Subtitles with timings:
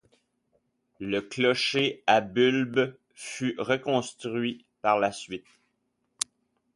[0.99, 5.45] Le clocher à bulbe fut reconstruit par la suite.